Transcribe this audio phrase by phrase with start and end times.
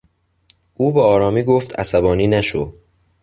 [0.75, 2.73] او به آرامی گفت "عصبانی نشو!"